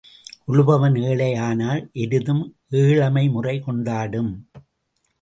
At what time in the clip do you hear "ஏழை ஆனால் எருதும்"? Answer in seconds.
1.01-2.43